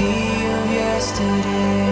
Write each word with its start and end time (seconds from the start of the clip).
yesterday 0.00 1.88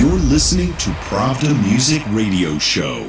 You're 0.00 0.08
listening 0.12 0.74
to 0.78 0.88
Pravda 1.10 1.52
Music 1.62 2.02
Radio 2.08 2.58
Show. 2.58 3.04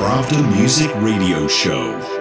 Pravda 0.00 0.40
Music 0.56 0.90
Radio 1.02 1.46
Show. 1.46 2.19